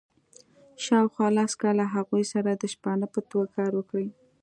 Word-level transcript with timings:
شاوخوا 0.83 1.27
لس 1.37 1.53
کاله 1.61 1.85
هغوی 1.95 2.23
سره 2.33 2.51
د 2.53 2.63
شپانه 2.73 3.05
په 3.13 3.19
توګه 3.29 3.49
کار 3.57 3.71
وکړي. 3.75 4.07